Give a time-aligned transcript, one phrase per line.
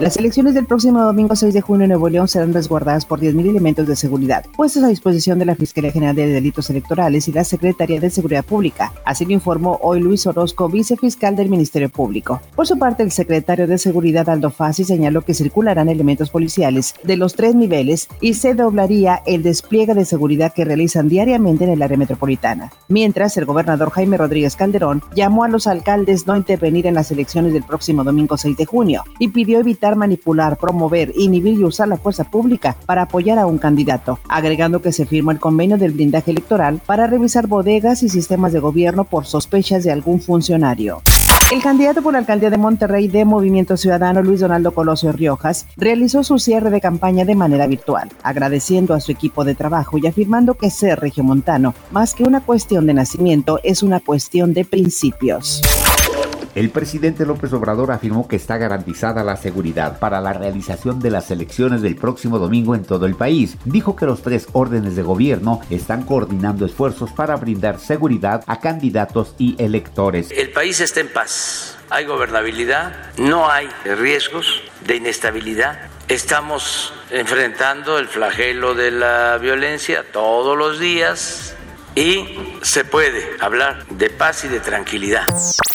[0.00, 3.50] Las elecciones del próximo domingo 6 de junio en Nuevo León serán resguardadas por 10.000
[3.50, 7.42] elementos de seguridad, puestos a disposición de la Fiscalía General de Delitos Electorales y la
[7.42, 8.92] Secretaría de Seguridad Pública.
[9.04, 12.40] Así lo informó hoy Luis Orozco, vicefiscal del Ministerio Público.
[12.54, 17.16] Por su parte, el secretario de Seguridad Aldo Fassi señaló que circularán elementos policiales de
[17.16, 21.82] los tres niveles y se doblaría el despliegue de seguridad que realizan diariamente en el
[21.82, 22.70] área metropolitana.
[22.86, 27.52] Mientras, el gobernador Jaime Rodríguez Calderón llamó a los alcaldes no intervenir en las elecciones
[27.52, 31.96] del próximo domingo 6 de junio y pidió evitar manipular, promover, inhibir y usar la
[31.96, 36.30] fuerza pública para apoyar a un candidato, agregando que se firmó el convenio del blindaje
[36.30, 41.02] electoral para revisar bodegas y sistemas de gobierno por sospechas de algún funcionario.
[41.50, 46.22] El candidato por la alcaldía de Monterrey de Movimiento Ciudadano, Luis Donaldo Colosio Riojas, realizó
[46.22, 50.54] su cierre de campaña de manera virtual, agradeciendo a su equipo de trabajo y afirmando
[50.54, 55.62] que ser regiomontano, más que una cuestión de nacimiento, es una cuestión de principios.
[56.58, 61.30] El presidente López Obrador afirmó que está garantizada la seguridad para la realización de las
[61.30, 63.56] elecciones del próximo domingo en todo el país.
[63.64, 69.36] Dijo que los tres órdenes de gobierno están coordinando esfuerzos para brindar seguridad a candidatos
[69.38, 70.32] y electores.
[70.32, 75.78] El país está en paz, hay gobernabilidad, no hay riesgos de inestabilidad.
[76.08, 81.54] Estamos enfrentando el flagelo de la violencia todos los días
[81.98, 82.24] y
[82.62, 85.26] se puede hablar de paz y de tranquilidad.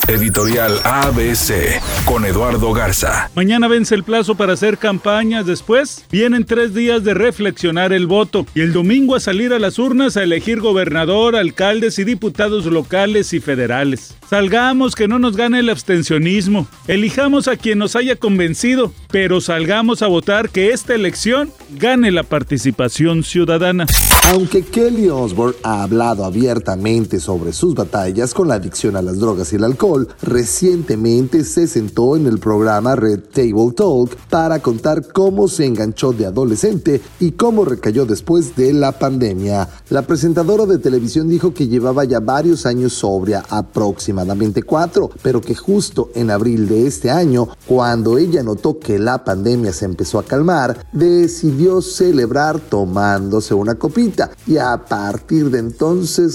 [0.07, 3.29] Editorial ABC con Eduardo Garza.
[3.35, 5.45] Mañana vence el plazo para hacer campañas.
[5.45, 9.79] Después vienen tres días de reflexionar el voto y el domingo a salir a las
[9.79, 14.15] urnas a elegir gobernador, alcaldes y diputados locales y federales.
[14.29, 16.67] Salgamos que no nos gane el abstencionismo.
[16.87, 22.23] Elijamos a quien nos haya convencido, pero salgamos a votar que esta elección gane la
[22.23, 23.85] participación ciudadana.
[24.31, 29.53] Aunque Kelly Osbourne ha hablado abiertamente sobre sus batallas con la adicción a las drogas
[29.53, 35.47] y el alcohol, recientemente se sentó en el programa Red Table Talk para contar cómo
[35.47, 39.69] se enganchó de adolescente y cómo recayó después de la pandemia.
[39.89, 45.55] La presentadora de televisión dijo que llevaba ya varios años sobria, aproximadamente cuatro, pero que
[45.55, 50.23] justo en abril de este año, cuando ella notó que la pandemia se empezó a
[50.23, 55.92] calmar, decidió celebrar tomándose una copita y a partir de entonces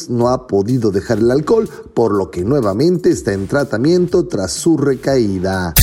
[0.08, 4.76] no ha podido dejar el alcohol, por lo que nuevamente está en tratamiento tras su
[4.76, 5.74] recaída.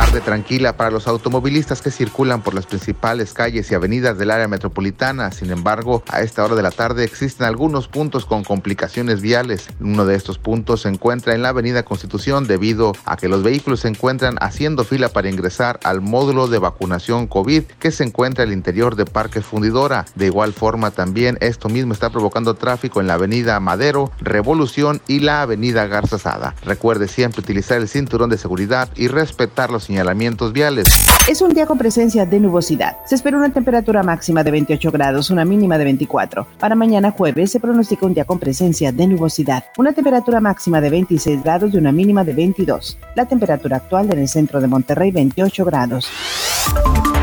[0.00, 4.48] Tarde tranquila para los automovilistas que circulan por las principales calles y avenidas del área
[4.48, 5.30] metropolitana.
[5.30, 9.68] Sin embargo, a esta hora de la tarde existen algunos puntos con complicaciones viales.
[9.78, 13.80] Uno de estos puntos se encuentra en la avenida Constitución debido a que los vehículos
[13.80, 18.52] se encuentran haciendo fila para ingresar al módulo de vacunación COVID que se encuentra al
[18.52, 20.06] interior de Parque Fundidora.
[20.14, 25.20] De igual forma, también esto mismo está provocando tráfico en la avenida Madero, Revolución y
[25.20, 26.54] la avenida Garzazada.
[26.64, 30.86] Recuerde siempre utilizar el cinturón de seguridad y respetar los señalamientos viales.
[31.28, 32.96] Es un día con presencia de nubosidad.
[33.04, 36.46] Se espera una temperatura máxima de 28 grados, una mínima de 24.
[36.58, 39.64] Para mañana jueves se pronostica un día con presencia de nubosidad.
[39.76, 42.96] Una temperatura máxima de 26 grados y una mínima de 22.
[43.16, 46.08] La temperatura actual en el centro de Monterrey 28 grados.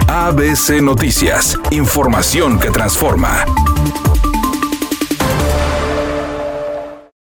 [0.07, 1.57] ABC Noticias.
[1.71, 3.45] Información que transforma.